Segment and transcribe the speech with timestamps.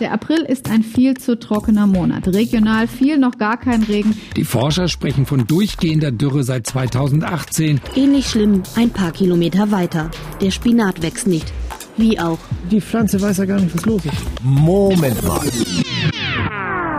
[0.00, 2.26] Der April ist ein viel zu trockener Monat.
[2.26, 4.16] Regional viel noch gar kein Regen.
[4.36, 7.80] Die Forscher sprechen von durchgehender Dürre seit 2018.
[7.94, 10.10] Ähnlich schlimm ein paar Kilometer weiter.
[10.40, 11.52] Der Spinat wächst nicht.
[11.96, 12.38] Wie auch.
[12.72, 14.14] Die Pflanze weiß ja gar nicht, was los ist.
[14.42, 15.40] Moment mal.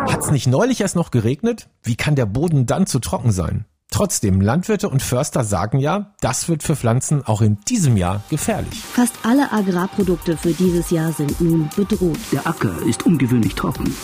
[0.09, 1.67] Hat's nicht neulich erst noch geregnet?
[1.83, 3.65] Wie kann der Boden dann zu trocken sein?
[3.91, 8.79] Trotzdem, Landwirte und Förster sagen ja, das wird für Pflanzen auch in diesem Jahr gefährlich.
[8.79, 12.19] Fast alle Agrarprodukte für dieses Jahr sind nun bedroht.
[12.31, 13.95] Der Acker ist ungewöhnlich trocken.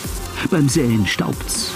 [0.50, 1.72] Beim Säen staubt's.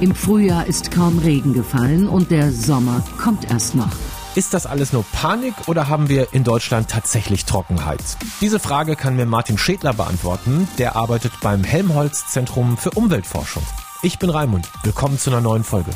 [0.00, 3.90] Im Frühjahr ist kaum Regen gefallen und der Sommer kommt erst noch.
[4.34, 8.02] Ist das alles nur Panik oder haben wir in Deutschland tatsächlich Trockenheit?
[8.40, 10.68] Diese Frage kann mir Martin Schädler beantworten.
[10.78, 13.64] Der arbeitet beim Helmholtz Zentrum für Umweltforschung.
[14.00, 14.70] Ich bin Raimund.
[14.84, 15.90] Willkommen zu einer neuen Folge.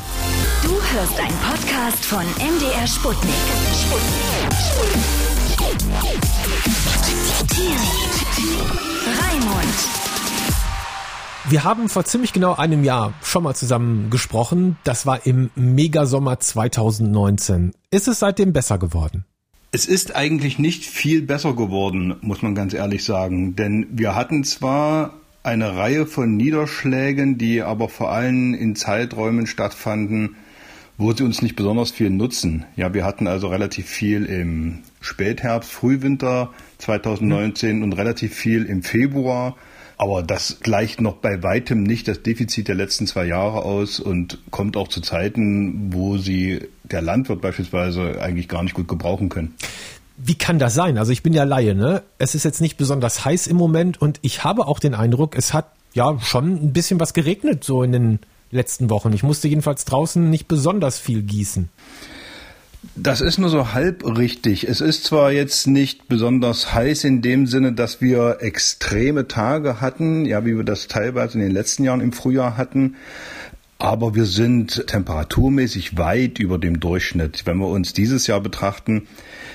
[0.61, 3.33] Du hörst einen Podcast von MDR Sputnik.
[3.81, 4.23] Sputnik.
[9.05, 9.73] Raimund.
[11.49, 14.75] Wir haben vor ziemlich genau einem Jahr schon mal zusammen gesprochen.
[14.83, 17.71] Das war im Megasommer 2019.
[17.89, 19.23] Ist es seitdem besser geworden?
[19.71, 23.55] Es ist eigentlich nicht viel besser geworden, muss man ganz ehrlich sagen.
[23.55, 25.13] Denn wir hatten zwar
[25.43, 30.37] eine Reihe von Niederschlägen, die aber vor allem in Zeiträumen stattfanden,
[30.97, 32.65] wo sie uns nicht besonders viel nutzen.
[32.77, 37.83] Ja, wir hatten also relativ viel im Spätherbst, Frühwinter 2019 mhm.
[37.83, 39.57] und relativ viel im Februar.
[39.97, 44.39] Aber das gleicht noch bei weitem nicht das Defizit der letzten zwei Jahre aus und
[44.49, 49.53] kommt auch zu Zeiten, wo sie der Landwirt beispielsweise eigentlich gar nicht gut gebrauchen können.
[50.17, 50.97] Wie kann das sein?
[50.97, 52.03] Also ich bin ja Laie, ne?
[52.17, 55.53] Es ist jetzt nicht besonders heiß im Moment und ich habe auch den Eindruck, es
[55.53, 58.19] hat ja schon ein bisschen was geregnet so in den
[58.51, 59.13] letzten Wochen.
[59.13, 61.69] Ich musste jedenfalls draußen nicht besonders viel gießen.
[62.95, 64.67] Das ist nur so halb richtig.
[64.67, 70.25] Es ist zwar jetzt nicht besonders heiß in dem Sinne, dass wir extreme Tage hatten,
[70.25, 72.95] ja, wie wir das teilweise in den letzten Jahren im Frühjahr hatten,
[73.79, 77.45] aber wir sind temperaturmäßig weit über dem Durchschnitt.
[77.45, 79.07] Wenn wir uns dieses Jahr betrachten,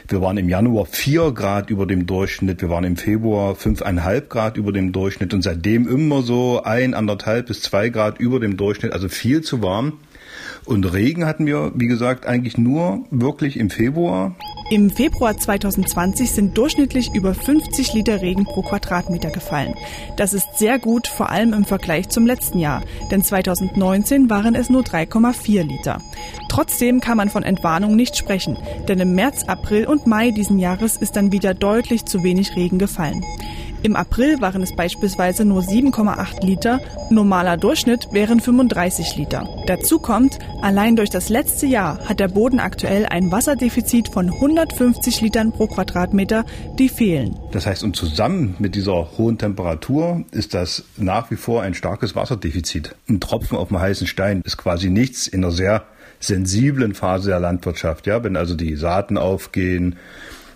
[0.09, 4.57] wir waren im Januar vier Grad über dem Durchschnitt, wir waren im Februar fünfeinhalb Grad
[4.57, 8.93] über dem Durchschnitt und seitdem immer so ein, anderthalb bis zwei Grad über dem Durchschnitt,
[8.93, 9.95] also viel zu warm.
[10.65, 14.37] Und Regen hatten wir, wie gesagt, eigentlich nur wirklich im Februar.
[14.71, 19.75] Im Februar 2020 sind durchschnittlich über 50 Liter Regen pro Quadratmeter gefallen.
[20.17, 24.69] Das ist sehr gut, vor allem im Vergleich zum letzten Jahr, denn 2019 waren es
[24.69, 26.03] nur 3,4 Liter.
[26.51, 30.99] Trotzdem kann man von Entwarnung nicht sprechen, denn im März, April und Mai diesen Jahres
[30.99, 33.25] ist dann wieder deutlich zu wenig Regen gefallen.
[33.83, 36.81] Im April waren es beispielsweise nur 7,8 Liter,
[37.11, 39.49] normaler Durchschnitt wären 35 Liter.
[39.67, 45.21] Dazu kommt, allein durch das letzte Jahr hat der Boden aktuell ein Wasserdefizit von 150
[45.21, 46.45] Litern pro Quadratmeter,
[46.79, 47.37] die fehlen.
[47.53, 52.17] Das heißt, und zusammen mit dieser hohen Temperatur ist das nach wie vor ein starkes
[52.17, 52.97] Wasserdefizit.
[53.09, 55.85] Ein Tropfen auf dem heißen Stein ist quasi nichts in einer sehr
[56.21, 59.97] sensiblen Phase der Landwirtschaft, ja, wenn also die Saaten aufgehen,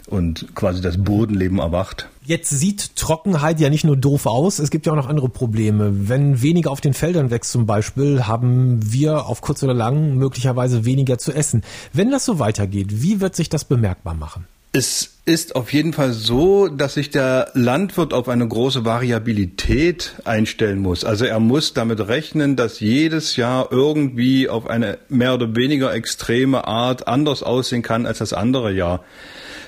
[0.07, 2.09] und quasi das Bodenleben erwacht.
[2.25, 6.09] Jetzt sieht Trockenheit ja nicht nur doof aus, es gibt ja auch noch andere Probleme.
[6.09, 10.85] Wenn weniger auf den Feldern wächst zum Beispiel, haben wir auf kurz oder lang möglicherweise
[10.85, 11.63] weniger zu essen.
[11.93, 14.47] Wenn das so weitergeht, wie wird sich das bemerkbar machen?
[14.75, 20.79] Es ist auf jeden Fall so, dass sich der Landwirt auf eine große Variabilität einstellen
[20.79, 21.05] muss.
[21.05, 26.67] Also er muss damit rechnen, dass jedes Jahr irgendwie auf eine mehr oder weniger extreme
[26.67, 29.05] Art anders aussehen kann als das andere Jahr.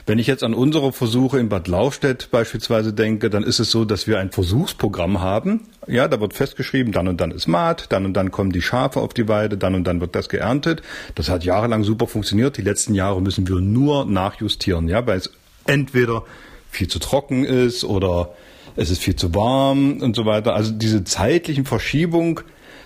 [0.06, 3.86] Wenn ich jetzt an unsere Versuche in Bad Lauchstädt beispielsweise denke, dann ist es so,
[3.86, 5.68] dass wir ein Versuchsprogramm haben.
[5.86, 9.00] Ja, da wird festgeschrieben, dann und dann ist Maat, dann und dann kommen die Schafe
[9.00, 10.82] auf die Weide, dann und dann wird das geerntet.
[11.14, 12.58] Das hat jahrelang super funktioniert.
[12.58, 15.30] Die letzten Jahre müssen wir nur nachjustieren, ja, weil es
[15.66, 16.24] entweder
[16.70, 18.34] viel zu trocken ist oder
[18.76, 20.54] es ist viel zu warm und so weiter.
[20.54, 22.40] Also diese zeitlichen Verschiebung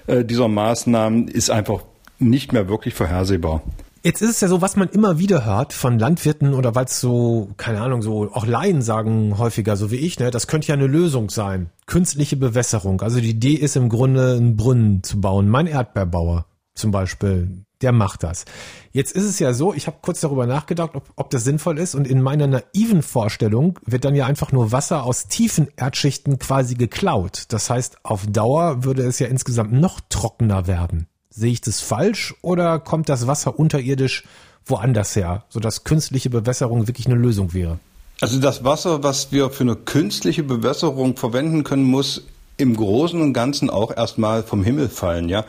[0.07, 1.83] äh, dieser Maßnahmen ist einfach
[2.21, 3.63] nicht mehr wirklich vorhersehbar.
[4.09, 6.99] Jetzt ist es ja so, was man immer wieder hört von Landwirten oder weil es
[6.99, 10.75] so, keine Ahnung, so auch Laien sagen häufiger, so wie ich, ne, das könnte ja
[10.77, 11.69] eine Lösung sein.
[11.85, 13.03] Künstliche Bewässerung.
[13.03, 15.51] Also die Idee ist im Grunde, einen Brunnen zu bauen.
[15.51, 18.47] Mein Erdbeerbauer zum Beispiel, der macht das.
[18.93, 21.95] Jetzt ist es ja so, ich habe kurz darüber nachgedacht, ob, ob das sinnvoll ist
[21.95, 26.77] und in meiner naiven Vorstellung wird dann ja einfach nur Wasser aus tiefen Erdschichten quasi
[26.77, 27.45] geklaut.
[27.49, 31.09] Das heißt, auf Dauer würde es ja insgesamt noch trockener werden.
[31.39, 34.25] Sehe ich das falsch oder kommt das Wasser unterirdisch
[34.67, 37.79] woanders her, sodass künstliche Bewässerung wirklich eine Lösung wäre?
[38.21, 42.25] Also das Wasser, was wir für eine künstliche Bewässerung verwenden können, muss
[42.57, 45.45] im Großen und Ganzen auch erstmal vom Himmel fallen, ja.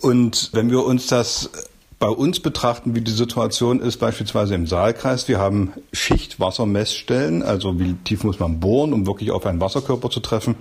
[0.00, 1.50] Und wenn wir uns das
[1.98, 7.94] bei uns betrachten, wie die Situation ist, beispielsweise im Saalkreis, wir haben Schichtwassermessstellen, also wie
[8.04, 10.54] tief muss man bohren, um wirklich auf einen Wasserkörper zu treffen.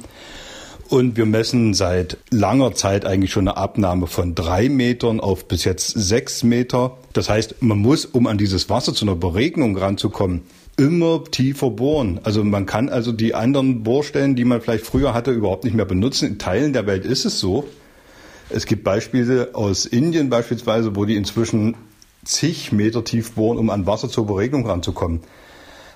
[0.87, 5.63] Und wir messen seit langer Zeit eigentlich schon eine Abnahme von drei Metern auf bis
[5.63, 6.97] jetzt sechs Meter.
[7.13, 10.43] Das heißt, man muss, um an dieses Wasser zu einer Beregnung ranzukommen,
[10.77, 12.19] immer tiefer bohren.
[12.23, 15.85] Also man kann also die anderen Bohrstellen, die man vielleicht früher hatte, überhaupt nicht mehr
[15.85, 16.27] benutzen.
[16.27, 17.65] In Teilen der Welt ist es so.
[18.49, 21.75] Es gibt Beispiele aus Indien beispielsweise, wo die inzwischen
[22.25, 25.21] zig Meter tief bohren, um an Wasser zur Beregnung ranzukommen.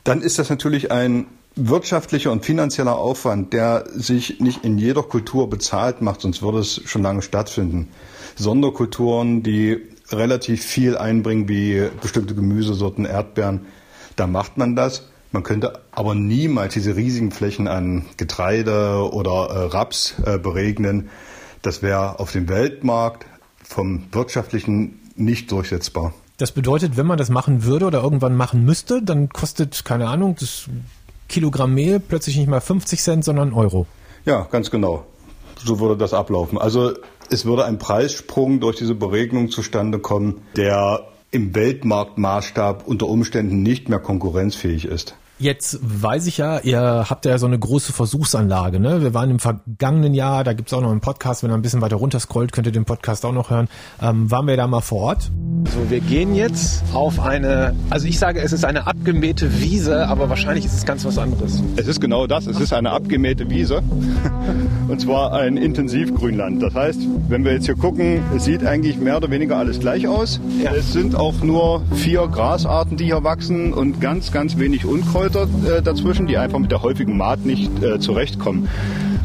[0.04, 5.50] Dann ist das natürlich ein wirtschaftlicher und finanzieller Aufwand, der sich nicht in jeder Kultur
[5.50, 7.90] bezahlt macht, sonst würde es schon lange stattfinden.
[8.36, 9.78] Sonderkulturen, die
[10.12, 13.66] relativ viel einbringen, wie bestimmte Gemüsesorten, Erdbeeren,
[14.16, 15.08] da macht man das.
[15.32, 21.10] Man könnte aber niemals diese riesigen Flächen an Getreide oder äh, Raps äh, beregnen.
[21.62, 23.26] Das wäre auf dem Weltmarkt
[23.64, 26.14] vom wirtschaftlichen nicht durchsetzbar.
[26.38, 30.38] Das bedeutet, wenn man das machen würde oder irgendwann machen müsste, dann kostet, keine Ahnung,
[30.40, 30.70] das
[31.30, 33.86] Kilogramm Mehl plötzlich nicht mal 50 Cent, sondern Euro.
[34.26, 35.06] Ja, ganz genau.
[35.64, 36.58] So würde das ablaufen.
[36.58, 36.94] Also
[37.30, 43.88] es würde ein Preissprung durch diese Beregnung zustande kommen, der im Weltmarktmaßstab unter Umständen nicht
[43.88, 45.16] mehr konkurrenzfähig ist.
[45.42, 48.82] Jetzt weiß ich ja, ihr habt ja so eine große Versuchsanlage.
[48.82, 49.02] Ne?
[49.02, 51.80] Wir waren im vergangenen Jahr, da gibt's auch noch einen Podcast, wenn ihr ein bisschen
[51.80, 53.70] weiter runter scrollt, könnt ihr den Podcast auch noch hören.
[54.02, 55.32] Ähm, waren wir da mal vor Ort?
[55.74, 60.28] So, wir gehen jetzt auf eine, also ich sage, es ist eine abgemähte Wiese, aber
[60.28, 61.64] wahrscheinlich ist es ganz was anderes.
[61.78, 63.82] Es ist genau das, es ist eine abgemähte Wiese
[64.90, 66.62] und zwar ein Intensivgrünland.
[66.62, 67.00] Das heißt,
[67.30, 70.42] wenn wir jetzt hier gucken, es sieht eigentlich mehr oder weniger alles gleich aus.
[70.62, 70.74] Ja.
[70.74, 75.82] Es sind auch nur vier Grasarten, die hier wachsen und ganz, ganz wenig Unkräuter äh,
[75.82, 78.68] dazwischen, die einfach mit der häufigen Maat nicht äh, zurechtkommen.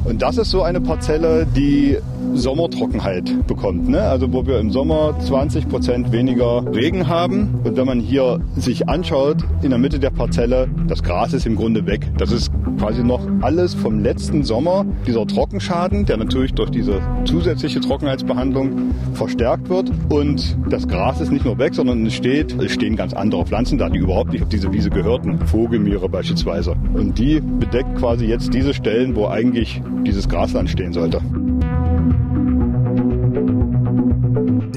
[0.04, 1.98] Und das ist so eine Parzelle, die
[2.34, 3.88] Sommertrockenheit bekommt.
[3.88, 4.00] Ne?
[4.00, 7.60] Also wo wir im Sommer 20 Prozent weniger Regen haben.
[7.64, 11.56] Und wenn man hier sich anschaut, in der Mitte der Parzelle, das Gras ist im
[11.56, 12.10] Grunde weg.
[12.18, 14.84] Das ist quasi noch alles vom letzten Sommer.
[15.06, 19.90] Dieser Trockenschaden, der natürlich durch diese zusätzliche Trockenheitsbehandlung verstärkt wird.
[20.10, 23.78] Und das Gras ist nicht nur weg, sondern es steht, es stehen ganz andere Pflanzen
[23.78, 25.38] da, die überhaupt nicht auf diese Wiese gehörten.
[25.46, 26.74] Vogelmiere beispielsweise.
[26.94, 31.20] Und die bedeckt quasi jetzt diese Stellen, wo eigentlich dieses Grasland stehen sollte.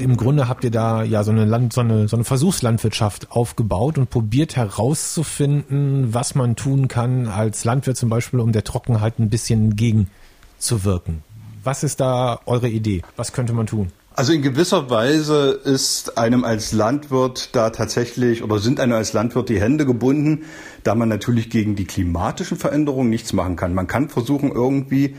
[0.08, 3.98] Im Grunde habt ihr da ja so eine, Land, so, eine, so eine Versuchslandwirtschaft aufgebaut
[3.98, 9.28] und probiert herauszufinden, was man tun kann als Landwirt zum Beispiel, um der Trockenheit ein
[9.28, 11.22] bisschen entgegenzuwirken.
[11.62, 13.02] Was ist da eure Idee?
[13.16, 13.88] Was könnte man tun?
[14.14, 19.50] Also in gewisser Weise ist einem als Landwirt da tatsächlich oder sind einem als Landwirt
[19.50, 20.46] die Hände gebunden,
[20.84, 23.74] da man natürlich gegen die klimatischen Veränderungen nichts machen kann.
[23.74, 25.16] Man kann versuchen irgendwie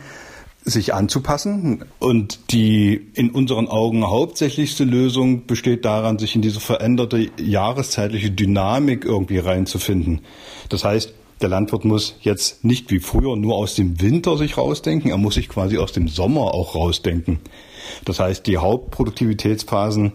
[0.69, 1.85] sich anzupassen.
[1.99, 9.05] Und die in unseren Augen hauptsächlichste Lösung besteht daran, sich in diese veränderte jahreszeitliche Dynamik
[9.05, 10.21] irgendwie reinzufinden.
[10.69, 15.09] Das heißt, der Landwirt muss jetzt nicht wie früher nur aus dem Winter sich rausdenken,
[15.09, 17.39] er muss sich quasi aus dem Sommer auch rausdenken.
[18.03, 20.11] Das heißt, die Hauptproduktivitätsphasen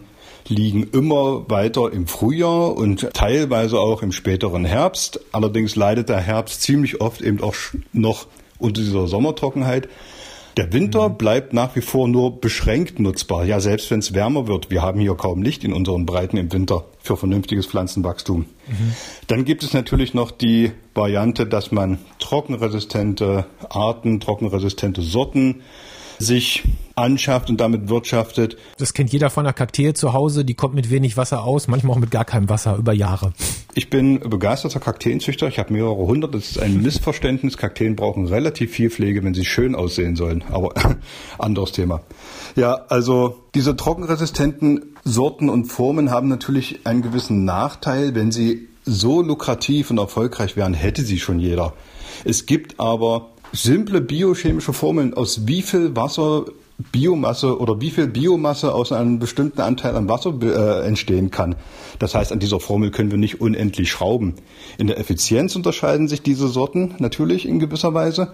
[0.47, 5.19] liegen immer weiter im Frühjahr und teilweise auch im späteren Herbst.
[5.31, 7.55] Allerdings leidet der Herbst ziemlich oft eben auch
[7.93, 8.27] noch
[8.59, 9.89] unter dieser Sommertrockenheit.
[10.57, 11.17] Der Winter mhm.
[11.17, 13.45] bleibt nach wie vor nur beschränkt nutzbar.
[13.45, 14.69] Ja, selbst wenn es wärmer wird.
[14.69, 18.45] Wir haben hier kaum Licht in unseren Breiten im Winter für vernünftiges Pflanzenwachstum.
[18.67, 18.95] Mhm.
[19.27, 25.61] Dann gibt es natürlich noch die Variante, dass man trockenresistente Arten, trockenresistente Sorten
[26.19, 26.63] sich
[26.95, 28.57] anschafft und damit wirtschaftet.
[28.77, 31.95] Das kennt jeder von der Kakteen zu Hause, die kommt mit wenig Wasser aus, manchmal
[31.95, 33.33] auch mit gar keinem Wasser über Jahre.
[33.73, 37.57] Ich bin begeisterter Kakteenzüchter, ich habe mehrere hundert, das ist ein Missverständnis.
[37.57, 40.73] Kakteen brauchen relativ viel Pflege, wenn sie schön aussehen sollen, aber
[41.37, 42.01] anderes Thema.
[42.55, 49.21] Ja, also diese trockenresistenten Sorten und Formen haben natürlich einen gewissen Nachteil, wenn sie so
[49.21, 51.73] lukrativ und erfolgreich wären, hätte sie schon jeder.
[52.23, 56.45] Es gibt aber simple biochemische Formeln, aus wie viel Wasser
[56.77, 61.55] Biomasse oder wie viel Biomasse aus einem bestimmten Anteil an Wasser äh, entstehen kann.
[61.99, 64.35] Das heißt, an dieser Formel können wir nicht unendlich schrauben.
[64.77, 68.33] In der Effizienz unterscheiden sich diese Sorten natürlich in gewisser Weise.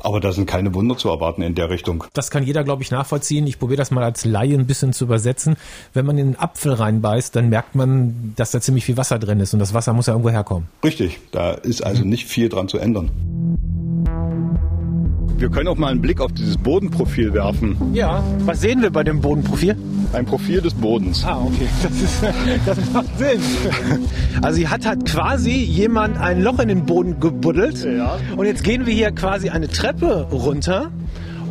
[0.00, 2.04] Aber da sind keine Wunder zu erwarten in der Richtung.
[2.12, 3.46] Das kann jeder, glaube ich, nachvollziehen.
[3.46, 5.56] Ich probiere das mal als Laie ein bisschen zu übersetzen.
[5.92, 9.40] Wenn man in einen Apfel reinbeißt, dann merkt man, dass da ziemlich viel Wasser drin
[9.40, 10.68] ist und das Wasser muss ja irgendwo herkommen.
[10.84, 13.10] Richtig, da ist also nicht viel dran zu ändern.
[15.38, 17.94] Wir können auch mal einen Blick auf dieses Bodenprofil werfen.
[17.94, 19.76] Ja, was sehen wir bei dem Bodenprofil?
[20.12, 21.24] Ein Profil des Bodens.
[21.24, 21.68] Ah, okay.
[21.80, 22.22] Das, ist,
[22.66, 23.40] das macht Sinn.
[24.42, 27.84] Also hier hat halt quasi jemand ein Loch in den Boden gebuddelt.
[27.84, 28.18] Ja.
[28.36, 30.90] Und jetzt gehen wir hier quasi eine Treppe runter.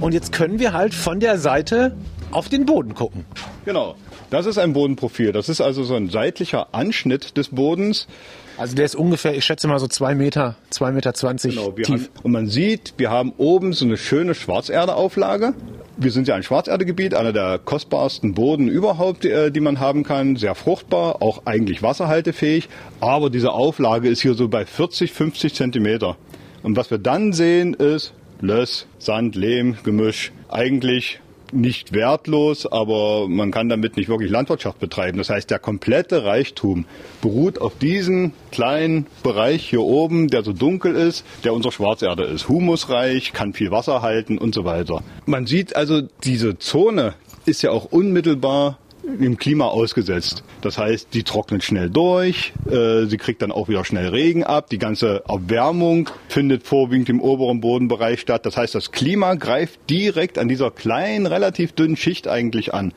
[0.02, 1.96] Und jetzt können wir halt von der Seite
[2.32, 3.24] auf den Boden gucken.
[3.64, 3.96] Genau.
[4.30, 5.32] Das ist ein Bodenprofil.
[5.32, 8.08] Das ist also so ein seitlicher Anschnitt des Bodens
[8.58, 11.86] Also der ist ungefähr, ich schätze mal so zwei Meter, zwei Meter zwanzig Genau, wir
[11.86, 12.10] tief.
[12.16, 15.54] haben, und man sieht, wir haben oben so eine schöne Schwarzerdeauflage.
[15.98, 20.36] Wir sind ja ein Schwarzerdegebiet, einer der kostbarsten Boden überhaupt, äh, die man haben kann.
[20.36, 22.68] Sehr fruchtbar, auch eigentlich wasserhaltefähig.
[23.00, 26.18] Aber diese Auflage ist hier so bei 40, 50 Zentimeter.
[26.64, 30.32] Und was wir dann sehen ist Löss, Sand, Lehm, Gemisch.
[30.50, 31.20] Eigentlich
[31.52, 35.18] nicht wertlos, aber man kann damit nicht wirklich Landwirtschaft betreiben.
[35.18, 36.86] Das heißt, der komplette Reichtum
[37.22, 42.50] beruht auf diesem kleinen Bereich hier oben, der so dunkel ist, der unsere Schwarzerde ist.
[42.50, 45.04] Humusreich, kann viel Wasser halten und so weiter.
[45.26, 47.14] Man sieht also, diese Zone
[47.46, 48.78] ist ja auch unmittelbar
[49.20, 50.44] im Klima ausgesetzt.
[50.62, 54.70] Das heißt, die trocknet schnell durch, äh, sie kriegt dann auch wieder schnell Regen ab,
[54.70, 58.46] die ganze Erwärmung findet vorwiegend im oberen Bodenbereich statt.
[58.46, 62.94] Das heißt, das Klima greift direkt an dieser kleinen, relativ dünnen Schicht eigentlich an.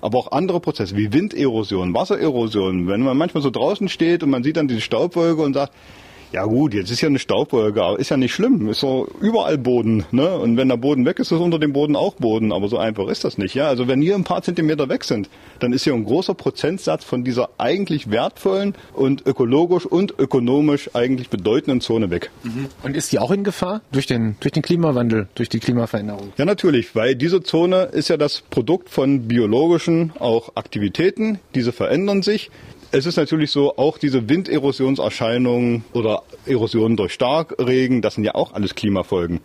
[0.00, 4.44] Aber auch andere Prozesse wie Winderosion, Wassererosion, wenn man manchmal so draußen steht und man
[4.44, 5.72] sieht dann diese Staubwolke und sagt,
[6.34, 9.56] ja gut, jetzt ist ja eine Staubwolke, aber ist ja nicht schlimm, ist so überall
[9.56, 10.36] Boden, ne?
[10.36, 13.06] Und wenn der Boden weg ist, ist unter dem Boden auch Boden, aber so einfach
[13.06, 13.68] ist das nicht, ja?
[13.68, 17.22] Also wenn hier ein paar Zentimeter weg sind, dann ist hier ein großer Prozentsatz von
[17.22, 22.32] dieser eigentlich wertvollen und ökologisch und ökonomisch eigentlich bedeutenden Zone weg.
[22.82, 26.32] Und ist die auch in Gefahr durch den, durch den Klimawandel, durch die Klimaveränderung?
[26.36, 32.22] Ja, natürlich, weil diese Zone ist ja das Produkt von biologischen auch Aktivitäten, diese verändern
[32.22, 32.50] sich.
[32.96, 38.52] Es ist natürlich so, auch diese Winderosionserscheinungen oder Erosionen durch Starkregen, das sind ja auch
[38.52, 39.40] alles Klimafolgen.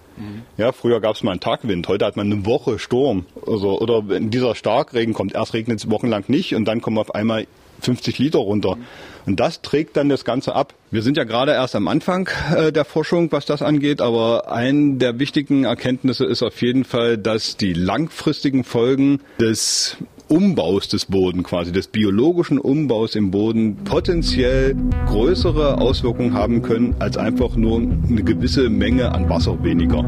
[0.57, 3.25] Ja, früher gab es mal einen Tagwind, heute hat man eine Woche Sturm.
[3.47, 7.15] Also, oder wenn dieser Starkregen kommt, erst regnet es wochenlang nicht und dann kommen auf
[7.15, 7.47] einmal
[7.81, 8.77] 50 Liter runter.
[9.25, 10.75] Und das trägt dann das Ganze ab.
[10.91, 14.99] Wir sind ja gerade erst am Anfang äh, der Forschung, was das angeht, aber ein
[14.99, 19.97] der wichtigen Erkenntnisse ist auf jeden Fall, dass die langfristigen Folgen des
[20.29, 24.75] Umbaus des Bodens, quasi des biologischen Umbaus im Boden, potenziell
[25.07, 30.03] größere Auswirkungen haben können, als einfach nur eine gewisse Menge an Wasser weniger.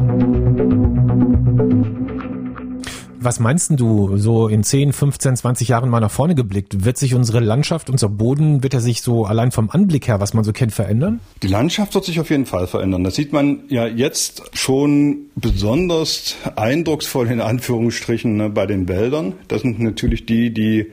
[3.24, 7.14] Was meinst du, so in 10, 15, 20 Jahren mal nach vorne geblickt, wird sich
[7.14, 10.52] unsere Landschaft, unser Boden, wird er sich so allein vom Anblick her, was man so
[10.52, 11.20] kennt, verändern?
[11.42, 13.04] Die Landschaft wird sich auf jeden Fall verändern.
[13.04, 19.34] Das sieht man ja jetzt schon besonders eindrucksvoll in Anführungsstrichen ne, bei den Wäldern.
[19.46, 20.90] Das sind natürlich die, die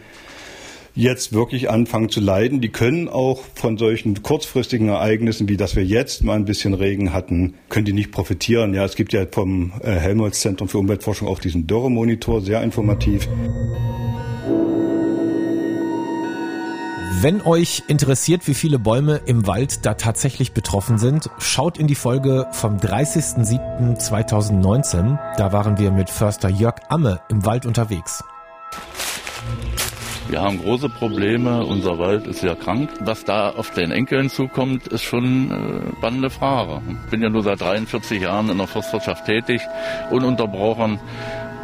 [0.96, 2.62] jetzt wirklich anfangen zu leiden.
[2.62, 7.14] Die können auch von solchen kurzfristigen Ereignissen, wie dass wir jetzt mal ein bisschen Regen
[7.14, 8.74] hatten, können die nicht profitieren.
[8.74, 13.28] Ja, es gibt ja vom äh, Helmholtz Zentrum für Umweltforschung auch diesen Dürremonitor, sehr informativ.
[17.22, 21.96] Wenn euch interessiert, wie viele Bäume im Wald da tatsächlich betroffen sind, schaut in die
[21.96, 25.20] Folge vom 30.07.2019.
[25.36, 28.24] Da waren wir mit Förster Jörg Amme im Wald unterwegs.
[30.30, 32.92] Wir haben große Probleme, unser Wald ist ja krank.
[33.00, 36.84] Was da auf den Enkeln zukommt, ist schon eine spannende Frage.
[37.06, 39.60] Ich bin ja nur seit 43 Jahren in der Forstwirtschaft tätig,
[40.12, 41.00] ununterbrochen,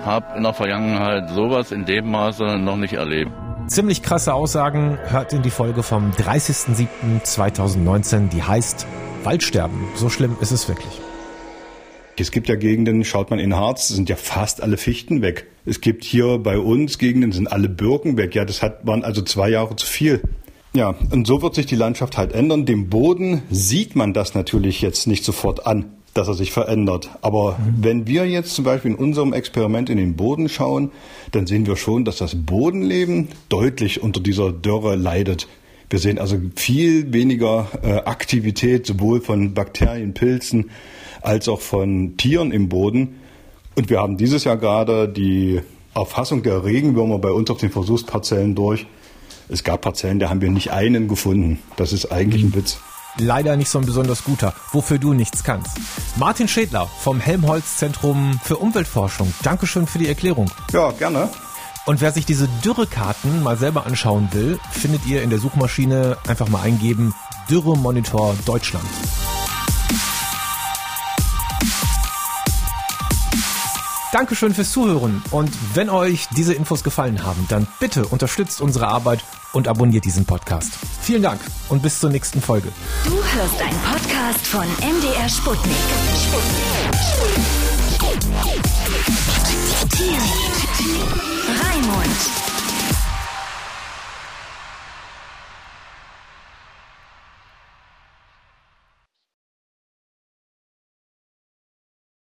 [0.03, 3.29] habe in der Vergangenheit sowas in dem Maße noch nicht erlebt.
[3.67, 8.87] Ziemlich krasse Aussagen, hört in die Folge vom 30.07.2019, die heißt
[9.23, 9.89] Waldsterben.
[9.93, 10.99] So schlimm ist es wirklich.
[12.17, 15.47] Es gibt ja Gegenden, schaut man in Harz, sind ja fast alle Fichten weg.
[15.65, 18.35] Es gibt hier bei uns Gegenden, sind alle Birken weg.
[18.35, 20.21] Ja, das hat, waren also zwei Jahre zu viel.
[20.73, 22.65] Ja, und so wird sich die Landschaft halt ändern.
[22.65, 27.09] Dem Boden sieht man das natürlich jetzt nicht sofort an, dass er sich verändert.
[27.21, 30.91] Aber wenn wir jetzt zum Beispiel in unserem Experiment in den Boden schauen,
[31.31, 35.47] dann sehen wir schon, dass das Bodenleben deutlich unter dieser Dürre leidet.
[35.89, 40.71] Wir sehen also viel weniger äh, Aktivität, sowohl von Bakterien, Pilzen,
[41.25, 43.19] als auch von Tieren im Boden.
[43.75, 45.61] Und wir haben dieses Jahr gerade die
[45.93, 48.85] Erfassung der Regenwürmer bei uns auf den Versuchsparzellen durch.
[49.49, 51.61] Es gab Parzellen, da haben wir nicht einen gefunden.
[51.75, 52.79] Das ist eigentlich ein Witz.
[53.17, 55.77] Leider nicht so ein besonders guter, wofür du nichts kannst.
[56.17, 59.33] Martin Schädler vom Helmholtz Zentrum für Umweltforschung.
[59.41, 60.51] Dankeschön für die Erklärung.
[60.73, 61.29] Ja, gerne.
[61.85, 66.49] Und wer sich diese Dürrekarten mal selber anschauen will, findet ihr in der Suchmaschine einfach
[66.49, 67.13] mal eingeben
[67.47, 68.85] Dürremonitor Deutschland.
[74.15, 79.19] Dankeschön fürs Zuhören und wenn euch diese Infos gefallen haben, dann bitte unterstützt unsere Arbeit
[79.51, 80.71] und abonniert diesen Podcast.
[81.01, 82.69] Vielen Dank und bis zur nächsten Folge.
[83.03, 85.75] Du hörst einen Podcast von MDR Sputnik.
[86.15, 86.95] Sputnik.
[87.03, 88.55] Sputnik.